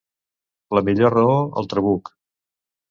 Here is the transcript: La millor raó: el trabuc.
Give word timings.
La 0.77 0.83
millor 0.89 1.15
raó: 1.19 1.37
el 1.63 1.71
trabuc. 1.75 2.15